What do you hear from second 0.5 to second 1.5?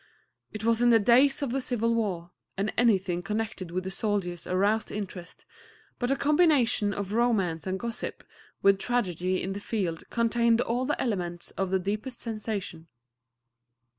It was in the days